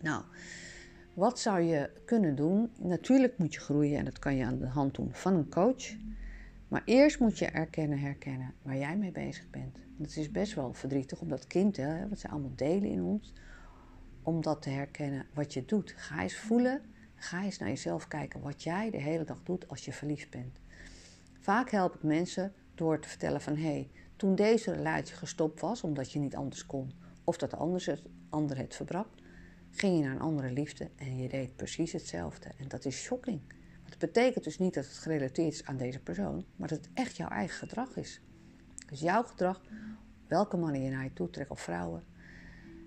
Nou, 0.00 0.22
wat 1.16 1.38
zou 1.38 1.60
je 1.60 1.90
kunnen 2.04 2.34
doen? 2.34 2.70
Natuurlijk 2.78 3.38
moet 3.38 3.54
je 3.54 3.60
groeien 3.60 3.98
en 3.98 4.04
dat 4.04 4.18
kan 4.18 4.36
je 4.36 4.44
aan 4.44 4.58
de 4.58 4.66
hand 4.66 4.94
doen 4.94 5.08
van 5.12 5.34
een 5.34 5.48
coach. 5.48 5.96
Maar 6.68 6.82
eerst 6.84 7.20
moet 7.20 7.38
je 7.38 7.46
erkennen, 7.46 7.98
herkennen 7.98 8.54
waar 8.62 8.76
jij 8.76 8.96
mee 8.96 9.12
bezig 9.12 9.50
bent. 9.50 9.78
Het 9.98 10.16
is 10.16 10.30
best 10.30 10.54
wel 10.54 10.72
verdrietig 10.72 11.20
om 11.20 11.28
dat 11.28 11.46
kind, 11.46 11.76
hè, 11.76 12.08
wat 12.08 12.18
ze 12.18 12.28
allemaal 12.28 12.54
delen 12.54 12.90
in 12.90 13.02
ons, 13.02 13.32
om 14.22 14.42
dat 14.42 14.62
te 14.62 14.70
herkennen 14.70 15.26
wat 15.34 15.54
je 15.54 15.64
doet. 15.64 15.94
Ga 15.96 16.22
eens 16.22 16.36
voelen, 16.36 16.80
ga 17.14 17.44
eens 17.44 17.58
naar 17.58 17.68
jezelf 17.68 18.08
kijken 18.08 18.40
wat 18.40 18.62
jij 18.62 18.90
de 18.90 19.00
hele 19.00 19.24
dag 19.24 19.42
doet 19.42 19.68
als 19.68 19.84
je 19.84 19.92
verliefd 19.92 20.30
bent. 20.30 20.58
Vaak 21.40 21.70
help 21.70 21.94
ik 21.94 22.02
mensen 22.02 22.52
door 22.74 23.00
te 23.00 23.08
vertellen 23.08 23.40
van 23.40 23.56
hé, 23.56 23.62
hey, 23.62 23.90
toen 24.16 24.34
deze 24.34 24.72
relatie 24.72 25.16
gestopt 25.16 25.60
was 25.60 25.82
omdat 25.82 26.12
je 26.12 26.18
niet 26.18 26.36
anders 26.36 26.66
kon, 26.66 26.92
of 27.24 27.36
dat 27.36 27.50
de 27.50 27.56
ander 28.30 28.56
het 28.56 28.74
verbrak, 28.74 29.08
ging 29.78 29.96
je 29.96 30.04
naar 30.04 30.14
een 30.14 30.20
andere 30.20 30.50
liefde 30.50 30.90
en 30.96 31.18
je 31.18 31.28
deed 31.28 31.56
precies 31.56 31.92
hetzelfde. 31.92 32.50
En 32.58 32.68
dat 32.68 32.84
is 32.84 32.96
shocking. 32.96 33.40
Het 33.84 33.98
betekent 33.98 34.44
dus 34.44 34.58
niet 34.58 34.74
dat 34.74 34.84
het 34.84 34.96
gerelateerd 34.96 35.52
is 35.52 35.64
aan 35.64 35.76
deze 35.76 36.00
persoon, 36.00 36.44
maar 36.56 36.68
dat 36.68 36.78
het 36.78 36.90
echt 36.94 37.16
jouw 37.16 37.28
eigen 37.28 37.56
gedrag 37.56 37.96
is. 37.96 38.20
Dus 38.88 39.00
jouw 39.00 39.22
gedrag, 39.22 39.62
welke 40.26 40.56
mannen 40.56 40.82
je 40.82 40.90
naar 40.90 41.04
je 41.04 41.12
toe 41.12 41.30
trekt 41.30 41.50
of 41.50 41.60
vrouwen, 41.60 42.04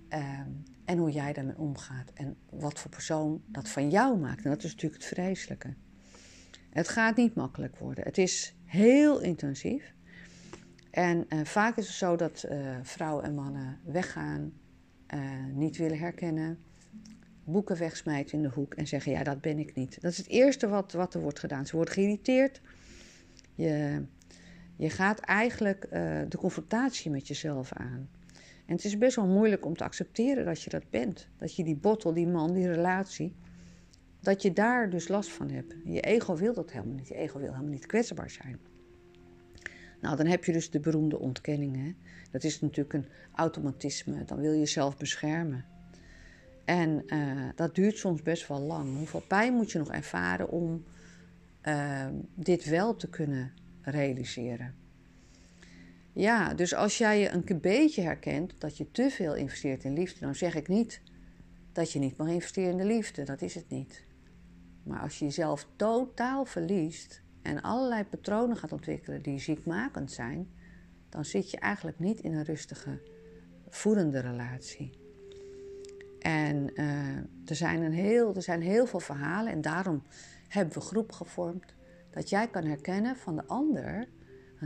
ehm, 0.07 0.49
en 0.85 0.97
hoe 0.97 1.11
jij 1.11 1.33
daarmee 1.33 1.57
omgaat 1.57 2.11
en 2.13 2.37
wat 2.49 2.79
voor 2.79 2.91
persoon 2.91 3.41
dat 3.45 3.69
van 3.69 3.89
jou 3.89 4.17
maakt. 4.17 4.43
En 4.43 4.49
dat 4.49 4.63
is 4.63 4.71
natuurlijk 4.71 5.01
het 5.01 5.11
vreselijke. 5.13 5.73
Het 6.69 6.89
gaat 6.89 7.15
niet 7.15 7.35
makkelijk 7.35 7.77
worden. 7.77 8.03
Het 8.03 8.17
is 8.17 8.55
heel 8.65 9.21
intensief. 9.21 9.93
En 10.91 11.25
uh, 11.29 11.45
vaak 11.45 11.77
is 11.77 11.87
het 11.87 11.95
zo 11.95 12.15
dat 12.15 12.45
uh, 12.51 12.77
vrouwen 12.83 13.23
en 13.23 13.35
mannen 13.35 13.79
weggaan, 13.83 14.53
uh, 15.13 15.45
niet 15.53 15.77
willen 15.77 15.99
herkennen, 15.99 16.59
boeken 17.51 17.77
wegsmijten 17.77 18.37
in 18.37 18.43
de 18.43 18.49
hoek 18.53 18.73
en 18.73 18.87
zeggen: 18.87 19.11
Ja, 19.11 19.23
dat 19.23 19.41
ben 19.41 19.59
ik 19.59 19.75
niet. 19.75 20.01
Dat 20.01 20.11
is 20.11 20.17
het 20.17 20.27
eerste 20.27 20.67
wat, 20.67 20.91
wat 20.91 21.13
er 21.13 21.21
wordt 21.21 21.39
gedaan. 21.39 21.65
Ze 21.65 21.75
worden 21.75 21.93
geïrriteerd. 21.93 22.61
Je, 23.55 24.03
je 24.75 24.89
gaat 24.89 25.19
eigenlijk 25.19 25.87
de 26.29 26.37
confrontatie 26.37 27.11
met 27.11 27.27
jezelf 27.27 27.73
aan. 27.73 28.09
En 28.65 28.75
het 28.75 28.85
is 28.85 28.97
best 28.97 29.15
wel 29.15 29.27
moeilijk 29.27 29.65
om 29.65 29.75
te 29.75 29.83
accepteren 29.83 30.45
dat 30.45 30.61
je 30.61 30.69
dat 30.69 30.89
bent. 30.89 31.27
Dat 31.37 31.55
je 31.55 31.63
die 31.63 31.75
bottel, 31.75 32.13
die 32.13 32.27
man, 32.27 32.53
die 32.53 32.67
relatie, 32.67 33.35
dat 34.21 34.41
je 34.41 34.53
daar 34.53 34.89
dus 34.89 35.07
last 35.07 35.29
van 35.29 35.49
hebt. 35.49 35.75
Je 35.83 36.01
ego 36.01 36.35
wil 36.35 36.53
dat 36.53 36.71
helemaal 36.71 36.95
niet. 36.95 37.07
Je 37.07 37.15
ego 37.15 37.39
wil 37.39 37.51
helemaal 37.51 37.71
niet 37.71 37.85
kwetsbaar 37.85 38.29
zijn. 38.29 38.59
Nou, 40.01 40.15
dan 40.15 40.25
heb 40.25 40.43
je 40.43 40.51
dus 40.51 40.69
de 40.69 40.79
beroemde 40.79 41.19
ontkenning. 41.19 41.75
Hè? 41.75 41.93
Dat 42.31 42.43
is 42.43 42.61
natuurlijk 42.61 42.93
een 42.93 43.05
automatisme. 43.33 44.23
Dan 44.23 44.39
wil 44.39 44.51
je 44.51 44.59
jezelf 44.59 44.97
beschermen. 44.97 45.65
En 46.69 47.03
uh, 47.07 47.49
dat 47.55 47.75
duurt 47.75 47.97
soms 47.97 48.21
best 48.21 48.47
wel 48.47 48.59
lang. 48.59 48.97
Hoeveel 48.97 49.23
pijn 49.27 49.53
moet 49.53 49.71
je 49.71 49.77
nog 49.77 49.91
ervaren 49.91 50.49
om 50.49 50.83
uh, 51.67 52.05
dit 52.33 52.65
wel 52.65 52.95
te 52.95 53.09
kunnen 53.09 53.53
realiseren? 53.81 54.75
Ja, 56.13 56.53
dus 56.53 56.73
als 56.73 56.97
jij 56.97 57.19
je 57.19 57.29
een 57.29 57.61
beetje 57.61 58.01
herkent 58.01 58.53
dat 58.61 58.77
je 58.77 58.91
te 58.91 59.09
veel 59.09 59.35
investeert 59.35 59.83
in 59.83 59.93
liefde, 59.93 60.19
dan 60.19 60.35
zeg 60.35 60.55
ik 60.55 60.67
niet 60.67 61.01
dat 61.71 61.91
je 61.91 61.99
niet 61.99 62.17
mag 62.17 62.27
investeren 62.27 62.71
in 62.71 62.77
de 62.77 62.85
liefde. 62.85 63.23
Dat 63.23 63.41
is 63.41 63.55
het 63.55 63.69
niet. 63.69 64.05
Maar 64.83 64.99
als 64.99 65.19
je 65.19 65.25
jezelf 65.25 65.67
totaal 65.75 66.45
verliest 66.45 67.21
en 67.41 67.61
allerlei 67.61 68.03
patronen 68.03 68.57
gaat 68.57 68.71
ontwikkelen 68.71 69.21
die 69.21 69.39
ziekmakend 69.39 70.11
zijn, 70.11 70.49
dan 71.09 71.25
zit 71.25 71.51
je 71.51 71.57
eigenlijk 71.57 71.99
niet 71.99 72.19
in 72.19 72.33
een 72.33 72.45
rustige, 72.45 73.01
voedende 73.69 74.19
relatie. 74.19 74.98
En 76.19 76.71
uh, 76.73 77.15
er, 77.45 77.55
zijn 77.55 77.81
een 77.81 77.93
heel, 77.93 78.35
er 78.35 78.41
zijn 78.41 78.61
heel 78.61 78.85
veel 78.85 78.99
verhalen 78.99 79.51
en 79.51 79.61
daarom 79.61 80.03
hebben 80.47 80.73
we 80.73 80.79
groep 80.79 81.11
gevormd. 81.11 81.73
Dat 82.09 82.29
jij 82.29 82.47
kan 82.47 82.63
herkennen 82.63 83.15
van 83.15 83.35
de 83.35 83.45
ander, 83.45 84.07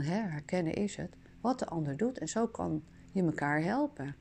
herkennen 0.00 0.74
is 0.74 0.96
het, 0.96 1.16
wat 1.40 1.58
de 1.58 1.66
ander 1.66 1.96
doet. 1.96 2.18
En 2.18 2.28
zo 2.28 2.46
kan 2.46 2.82
je 3.12 3.22
elkaar 3.22 3.62
helpen. 3.62 4.14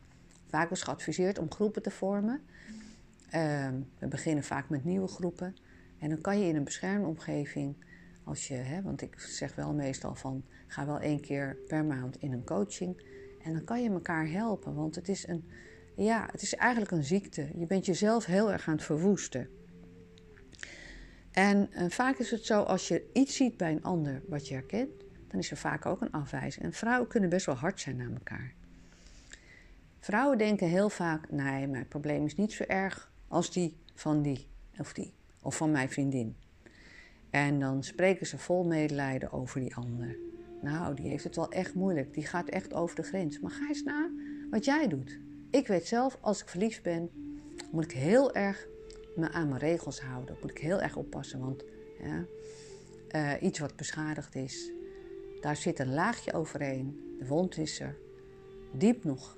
Vaak 0.48 0.72
is 0.72 0.82
geadviseerd 0.82 1.40
om 1.40 1.52
groepen 1.52 1.82
te 1.82 1.92
vormen. 1.92 2.42
Uh, 3.36 3.68
we 4.00 4.08
beginnen 4.08 4.44
vaak 4.44 4.70
met 4.70 4.84
nieuwe 4.84 5.08
groepen. 5.08 5.56
En 6.00 6.10
dan 6.10 6.22
kan 6.22 6.40
je 6.40 6.48
in 6.48 6.56
een 6.56 6.64
beschermde 6.64 7.08
omgeving, 7.08 7.76
als 8.24 8.48
je, 8.48 8.54
hè, 8.54 8.82
want 8.82 9.02
ik 9.02 9.20
zeg 9.20 9.56
wel 9.56 9.74
meestal 9.74 10.16
van, 10.16 10.44
ga 10.68 10.86
wel 10.86 11.00
één 11.00 11.22
keer 11.22 11.58
per 11.68 11.86
maand 11.86 12.18
in 12.18 12.32
een 12.32 12.44
coaching. 12.44 13.02
En 13.44 13.54
dan 13.54 13.64
kan 13.64 13.84
je 13.84 13.90
elkaar 13.90 14.30
helpen, 14.30 14.76
want 14.76 14.96
het 14.96 15.10
is, 15.10 15.28
een, 15.28 15.50
ja, 15.96 16.28
het 16.32 16.42
is 16.42 16.56
eigenlijk 16.56 16.92
een 16.92 17.04
ziekte. 17.04 17.50
Je 17.56 17.66
bent 17.66 17.86
jezelf 17.86 18.26
heel 18.26 18.52
erg 18.52 18.68
aan 18.68 18.74
het 18.76 18.84
verwoesten. 18.84 19.50
En 21.32 21.70
uh, 21.72 21.90
vaak 21.90 22.18
is 22.18 22.32
het 22.32 22.46
zo, 22.46 22.62
als 22.62 22.88
je 22.88 23.10
iets 23.14 23.36
ziet 23.36 23.58
bij 23.58 23.72
een 23.72 23.84
ander 23.84 24.22
wat 24.28 24.48
je 24.48 24.54
herkent, 24.54 25.04
dan 25.28 25.40
is 25.40 25.52
er 25.52 25.58
vaak 25.58 25.86
ook 25.86 26.02
een 26.02 26.12
afwijzing. 26.12 26.66
En 26.66 26.74
vrouwen 26.74 27.08
kunnen 27.08 27.30
best 27.30 27.46
wel 27.46 27.56
hard 27.56 27.80
zijn 27.80 27.96
naar 27.96 28.12
elkaar. 28.12 28.54
Vrouwen 30.00 30.38
denken 30.38 30.68
heel 30.68 30.90
vaak: 30.90 31.32
nee, 31.32 31.68
mijn 31.68 31.88
probleem 31.88 32.26
is 32.26 32.36
niet 32.36 32.52
zo 32.52 32.64
erg 32.64 33.12
als 33.28 33.52
die 33.52 33.78
van 33.94 34.22
die 34.22 34.48
of 34.78 34.94
die, 34.94 35.14
of 35.42 35.58
van 35.58 35.72
mijn 35.72 35.90
vriendin. 35.90 36.36
En 37.30 37.60
dan 37.60 37.84
spreken 37.84 38.28
ze 38.28 38.38
vol 38.38 38.64
medelijden 38.64 39.32
over 39.32 39.60
die 39.60 39.76
ander. 39.76 40.16
Nou, 40.62 40.96
die 40.96 41.08
heeft 41.08 41.24
het 41.24 41.36
wel 41.36 41.52
echt 41.52 41.74
moeilijk. 41.74 42.14
Die 42.14 42.26
gaat 42.26 42.50
echt 42.50 42.74
over 42.74 42.96
de 42.96 43.04
grens. 43.04 43.40
Maar 43.40 43.52
ga 43.52 43.68
eens 43.68 43.84
na 43.84 44.10
wat 44.50 44.66
jij 44.66 44.88
doet. 44.88 45.20
Ik 45.54 45.68
weet 45.68 45.88
zelf, 45.88 46.18
als 46.22 46.42
ik 46.42 46.48
verliefd 46.48 46.84
ben, 46.84 47.10
moet 47.72 47.84
ik 47.84 47.92
heel 47.92 48.34
erg 48.34 48.68
me 49.16 49.32
aan 49.32 49.48
mijn 49.48 49.60
regels 49.60 50.02
houden. 50.02 50.38
Moet 50.42 50.50
ik 50.50 50.58
heel 50.58 50.82
erg 50.82 50.96
oppassen. 50.96 51.40
Want 51.40 51.64
uh, 53.16 53.32
iets 53.42 53.60
wat 53.60 53.76
beschadigd 53.76 54.36
is, 54.36 54.72
daar 55.42 55.56
zit 55.56 55.80
een 55.80 55.94
laagje 55.94 56.34
overheen. 56.34 57.16
De 57.20 57.28
wond 57.28 57.58
is 57.58 57.80
er 57.80 57.98
diep 58.72 59.04
nog 59.04 59.38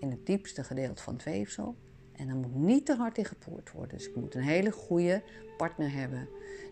in 0.00 0.10
het 0.10 0.26
diepste 0.26 0.64
gedeelte 0.64 1.02
van 1.02 1.14
het 1.14 1.24
weefsel. 1.24 1.76
En 2.12 2.28
dan 2.28 2.36
moet 2.36 2.54
niet 2.54 2.86
te 2.86 2.94
hard 2.94 3.18
in 3.18 3.24
gepoerd 3.24 3.72
worden. 3.72 3.96
Dus 3.98 4.08
ik 4.08 4.16
moet 4.16 4.34
een 4.34 4.42
hele 4.42 4.70
goede 4.70 5.22
partner 5.56 5.92
hebben 5.92 6.28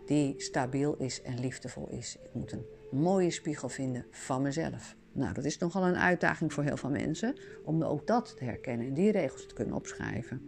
die 0.06 0.34
stabiel 0.40 0.96
is 0.96 1.22
en 1.22 1.40
liefdevol 1.40 1.88
is. 1.88 2.16
Ik 2.22 2.34
moet 2.34 2.52
een 2.52 2.66
mooie 2.90 3.30
spiegel 3.30 3.68
vinden 3.68 4.06
van 4.11 4.42
mezelf. 4.42 4.96
Nou, 5.12 5.35
dat 5.35 5.45
is 5.45 5.59
nogal 5.59 5.87
een 5.87 5.97
uitdaging 5.97 6.52
voor 6.52 6.64
heel 6.64 6.76
veel 6.76 6.90
mensen 6.90 7.37
om 7.64 7.83
ook 7.83 8.07
dat 8.07 8.37
te 8.37 8.45
herkennen 8.45 8.87
en 8.87 8.95
die 8.95 9.11
regels 9.11 9.47
te 9.47 9.54
kunnen 9.54 9.75
opschrijven. 9.75 10.40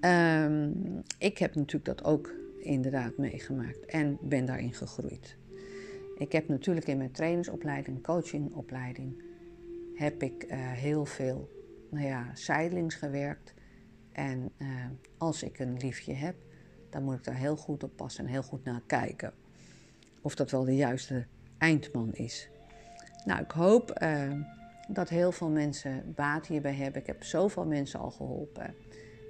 Um, 0.00 1.02
ik 1.18 1.38
heb 1.38 1.54
natuurlijk 1.54 1.84
dat 1.84 2.04
ook 2.04 2.34
inderdaad 2.58 3.16
meegemaakt 3.16 3.86
en 3.86 4.18
ben 4.20 4.44
daarin 4.44 4.74
gegroeid. 4.74 5.36
Ik 6.16 6.32
heb 6.32 6.48
natuurlijk 6.48 6.86
in 6.86 6.96
mijn 6.96 7.12
trainersopleiding, 7.12 8.02
coachingopleiding, 8.02 9.22
heb 9.94 10.22
ik 10.22 10.44
uh, 10.44 10.50
heel 10.72 11.04
veel 11.04 11.48
nou 11.90 12.06
ja, 12.06 12.30
zijdelings 12.34 12.94
gewerkt. 12.94 13.54
En 14.12 14.50
uh, 14.58 14.68
als 15.18 15.42
ik 15.42 15.58
een 15.58 15.76
liefje 15.76 16.12
heb, 16.12 16.34
dan 16.90 17.02
moet 17.02 17.14
ik 17.14 17.24
daar 17.24 17.36
heel 17.36 17.56
goed 17.56 17.82
op 17.82 17.96
passen 17.96 18.24
en 18.24 18.30
heel 18.30 18.42
goed 18.42 18.64
naar 18.64 18.82
kijken. 18.86 19.32
Of 20.20 20.34
dat 20.34 20.50
wel 20.50 20.64
de 20.64 20.76
juiste 20.76 21.26
eindman 21.60 22.12
is. 22.12 22.48
Nou, 23.24 23.42
ik 23.42 23.50
hoop 23.50 24.02
uh, 24.02 24.32
dat 24.88 25.08
heel 25.08 25.32
veel 25.32 25.48
mensen 25.48 26.12
baat 26.14 26.46
hierbij 26.46 26.74
hebben. 26.74 27.00
Ik 27.00 27.06
heb 27.06 27.24
zoveel 27.24 27.66
mensen 27.66 28.00
al 28.00 28.10
geholpen. 28.10 28.74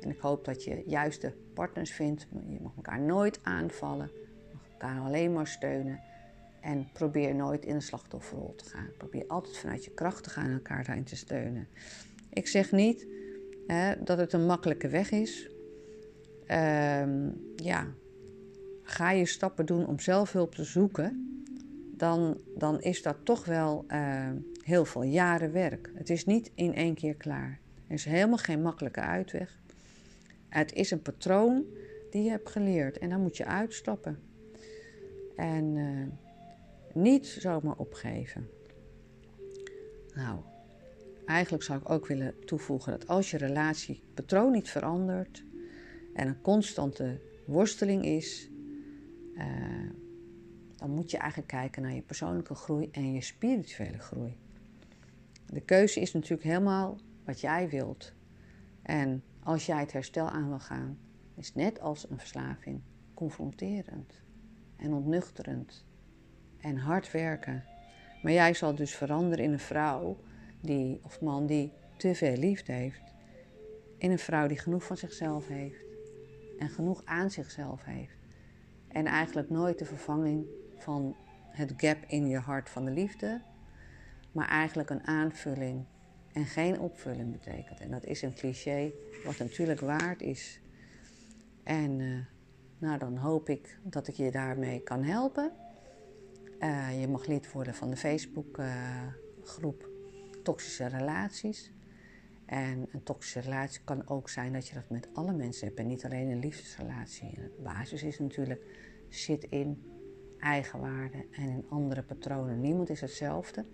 En 0.00 0.10
ik 0.10 0.18
hoop 0.18 0.44
dat 0.44 0.64
je 0.64 0.82
juiste 0.86 1.34
partners 1.54 1.92
vindt. 1.92 2.26
Je 2.48 2.58
mag 2.60 2.76
elkaar 2.76 3.00
nooit 3.00 3.38
aanvallen. 3.42 4.10
Je 4.48 4.54
mag 4.54 4.70
elkaar 4.72 5.00
alleen 5.00 5.32
maar 5.32 5.46
steunen. 5.46 6.00
En 6.60 6.88
probeer 6.92 7.34
nooit 7.34 7.64
in 7.64 7.74
een 7.74 7.82
slachtofferrol 7.82 8.54
te 8.54 8.64
gaan. 8.64 8.88
Probeer 8.98 9.24
altijd 9.26 9.56
vanuit 9.56 9.84
je 9.84 9.90
kracht 9.90 10.22
te 10.22 10.30
gaan 10.30 10.44
en 10.44 10.52
elkaar 10.52 10.84
daarin 10.84 11.04
te 11.04 11.16
steunen. 11.16 11.68
Ik 12.30 12.46
zeg 12.46 12.72
niet 12.72 13.06
hè, 13.66 14.02
dat 14.02 14.18
het 14.18 14.32
een 14.32 14.46
makkelijke 14.46 14.88
weg 14.88 15.10
is. 15.10 15.50
Um, 16.48 17.52
ja, 17.56 17.86
ga 18.82 19.10
je 19.10 19.26
stappen 19.26 19.66
doen 19.66 19.86
om 19.86 20.00
zelfhulp 20.00 20.54
te 20.54 20.64
zoeken, 20.64 21.29
dan, 22.00 22.40
dan 22.56 22.80
is 22.80 23.02
dat 23.02 23.16
toch 23.24 23.44
wel 23.44 23.84
uh, 23.88 24.30
heel 24.62 24.84
veel 24.84 25.02
jaren 25.02 25.52
werk. 25.52 25.90
Het 25.94 26.10
is 26.10 26.24
niet 26.24 26.50
in 26.54 26.74
één 26.74 26.94
keer 26.94 27.14
klaar. 27.14 27.60
Er 27.86 27.94
is 27.94 28.04
helemaal 28.04 28.38
geen 28.38 28.62
makkelijke 28.62 29.00
uitweg. 29.00 29.58
Het 30.48 30.72
is 30.72 30.90
een 30.90 31.02
patroon 31.02 31.64
die 32.10 32.22
je 32.22 32.30
hebt 32.30 32.48
geleerd 32.50 32.98
en 32.98 33.08
dan 33.08 33.20
moet 33.20 33.36
je 33.36 33.44
uitstappen. 33.44 34.18
En 35.36 35.64
uh, 35.76 36.06
niet 36.92 37.26
zomaar 37.26 37.76
opgeven. 37.76 38.48
Nou, 40.14 40.38
eigenlijk 41.26 41.62
zou 41.62 41.80
ik 41.80 41.90
ook 41.90 42.06
willen 42.06 42.34
toevoegen 42.44 42.92
dat 42.92 43.06
als 43.08 43.30
je 43.30 43.36
relatiepatroon 43.36 44.52
niet 44.52 44.70
verandert 44.70 45.44
en 46.14 46.28
een 46.28 46.40
constante 46.40 47.20
worsteling 47.44 48.04
is, 48.04 48.50
uh, 49.34 49.44
dan 50.80 50.90
moet 50.90 51.10
je 51.10 51.16
eigenlijk 51.18 51.50
kijken 51.50 51.82
naar 51.82 51.92
je 51.92 52.02
persoonlijke 52.02 52.54
groei 52.54 52.88
en 52.90 53.12
je 53.12 53.20
spirituele 53.20 53.98
groei. 53.98 54.36
De 55.46 55.60
keuze 55.60 56.00
is 56.00 56.12
natuurlijk 56.12 56.42
helemaal 56.42 56.98
wat 57.24 57.40
jij 57.40 57.68
wilt. 57.68 58.12
En 58.82 59.22
als 59.42 59.66
jij 59.66 59.80
het 59.80 59.92
herstel 59.92 60.28
aan 60.28 60.48
wil 60.48 60.58
gaan, 60.58 60.98
is 61.34 61.54
net 61.54 61.80
als 61.80 62.10
een 62.10 62.18
verslaving 62.18 62.80
confronterend 63.14 64.22
en 64.76 64.92
ontnuchterend 64.92 65.86
en 66.58 66.76
hard 66.76 67.10
werken. 67.10 67.64
Maar 68.22 68.32
jij 68.32 68.54
zal 68.54 68.74
dus 68.74 68.94
veranderen 68.94 69.44
in 69.44 69.52
een 69.52 69.58
vrouw 69.58 70.16
die, 70.60 71.00
of 71.02 71.20
man 71.20 71.46
die 71.46 71.72
te 71.96 72.14
veel 72.14 72.36
liefde 72.36 72.72
heeft. 72.72 73.14
In 73.98 74.10
een 74.10 74.18
vrouw 74.18 74.46
die 74.46 74.58
genoeg 74.58 74.84
van 74.84 74.96
zichzelf 74.96 75.48
heeft. 75.48 75.84
En 76.58 76.68
genoeg 76.68 77.02
aan 77.04 77.30
zichzelf 77.30 77.84
heeft. 77.84 78.18
En 78.88 79.06
eigenlijk 79.06 79.50
nooit 79.50 79.78
de 79.78 79.84
vervanging 79.84 80.46
van 80.82 81.16
het 81.50 81.72
gap 81.76 82.04
in 82.06 82.28
je 82.28 82.38
hart 82.38 82.70
van 82.70 82.84
de 82.84 82.90
liefde, 82.90 83.40
maar 84.32 84.48
eigenlijk 84.48 84.90
een 84.90 85.06
aanvulling 85.06 85.84
en 86.32 86.44
geen 86.44 86.80
opvulling 86.80 87.32
betekent. 87.32 87.80
En 87.80 87.90
dat 87.90 88.04
is 88.04 88.22
een 88.22 88.34
cliché, 88.34 88.92
wat 89.24 89.38
natuurlijk 89.38 89.80
waard 89.80 90.22
is. 90.22 90.60
En 91.62 91.98
uh, 91.98 92.18
nou, 92.78 92.98
dan 92.98 93.16
hoop 93.16 93.48
ik 93.48 93.78
dat 93.82 94.08
ik 94.08 94.14
je 94.14 94.30
daarmee 94.30 94.80
kan 94.82 95.02
helpen. 95.02 95.52
Uh, 96.60 97.00
je 97.00 97.08
mag 97.08 97.26
lid 97.26 97.52
worden 97.52 97.74
van 97.74 97.90
de 97.90 97.96
Facebookgroep 97.96 99.82
uh, 99.82 100.42
Toxische 100.42 100.86
Relaties. 100.86 101.72
En 102.46 102.88
een 102.92 103.02
toxische 103.02 103.40
relatie 103.40 103.80
kan 103.84 104.08
ook 104.08 104.28
zijn 104.28 104.52
dat 104.52 104.68
je 104.68 104.74
dat 104.74 104.90
met 104.90 105.08
alle 105.12 105.32
mensen 105.32 105.66
hebt 105.66 105.78
en 105.78 105.86
niet 105.86 106.04
alleen 106.04 106.28
een 106.28 106.38
liefdesrelatie. 106.38 107.34
De 107.34 107.60
basis 107.62 108.02
is 108.02 108.18
natuurlijk, 108.18 108.62
zit 109.08 109.44
in 109.44 109.82
eigenwaarde 110.40 111.26
en 111.30 111.48
in 111.48 111.64
andere 111.68 112.02
patronen. 112.02 112.60
Niemand 112.60 112.90
is 112.90 113.00
hetzelfde. 113.00 113.64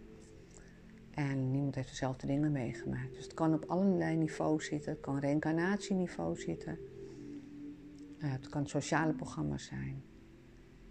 En 1.11 1.51
niemand 1.51 1.75
heeft 1.75 1.89
dezelfde 1.89 2.27
dingen 2.27 2.53
meegemaakt. 2.53 3.15
Dus 3.15 3.25
het 3.25 3.35
kan 3.35 3.55
op 3.55 3.65
allerlei 3.65 4.17
niveaus 4.17 4.67
zitten. 4.67 4.93
Het 4.93 5.01
kan 5.01 5.19
reïncarnatieniveau 5.19 6.37
zitten. 6.37 6.79
Uh, 8.19 8.33
het 8.33 8.49
kan 8.49 8.67
sociale 8.67 9.13
programma's 9.13 9.65
zijn. 9.65 10.03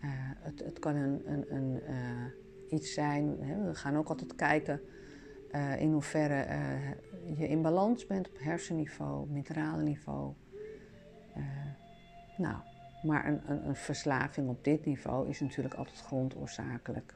Uh, 0.03 0.09
het, 0.19 0.59
het, 0.59 0.79
kan 0.79 0.95
een, 0.95 1.31
een, 1.31 1.55
een 1.55 1.81
uh, 1.89 2.73
iets 2.73 2.93
zijn. 2.93 3.37
We 3.65 3.75
gaan 3.75 3.97
ook 3.97 4.09
altijd 4.09 4.35
kijken 4.35 4.81
in 5.77 5.91
hoeverre 5.91 6.45
je 7.37 7.47
in 7.47 7.61
balans 7.61 8.05
bent 8.05 8.29
op 8.29 8.39
hersenniveau, 8.39 9.29
mineralenniveau. 9.29 10.33
nou, 12.37 12.57
maar 13.05 13.27
een, 13.27 13.41
een, 13.47 13.67
een 13.67 13.75
verslaving 13.75 14.49
op 14.49 14.63
dit 14.63 14.85
niveau 14.85 15.29
is 15.29 15.39
natuurlijk 15.39 15.75
altijd 15.75 15.97
grondoorzakelijk. 15.97 17.13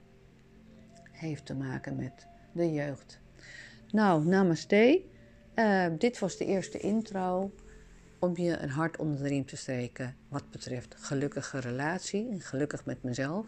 Heeft 1.11 1.45
te 1.45 1.55
maken 1.55 1.95
met 1.95 2.27
de 2.51 2.71
jeugd. 2.71 3.19
Nou, 3.91 4.25
namaste. 4.25 5.01
Uh, 5.55 5.85
dit 5.97 6.19
was 6.19 6.37
de 6.37 6.45
eerste 6.45 6.79
intro 6.79 7.51
om 8.19 8.37
je 8.37 8.57
een 8.57 8.69
hart 8.69 8.97
onder 8.97 9.17
de 9.17 9.27
riem 9.27 9.45
te 9.45 9.57
steken 9.57 10.15
wat 10.27 10.49
betreft 10.49 10.95
gelukkige 10.95 11.59
relatie 11.59 12.29
en 12.29 12.41
gelukkig 12.41 12.85
met 12.85 13.03
mezelf 13.03 13.47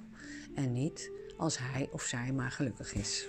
en 0.55 0.73
niet 0.73 1.11
als 1.37 1.57
hij 1.57 1.89
of 1.91 2.01
zij 2.01 2.31
maar 2.31 2.51
gelukkig 2.51 2.93
is. 2.93 3.27